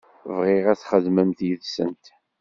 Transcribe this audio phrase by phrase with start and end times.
[0.35, 2.05] Bɣiɣ ad txedmemt yid-sent.